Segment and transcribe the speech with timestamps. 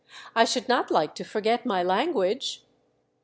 [0.35, 2.63] "I should not like to forget my language."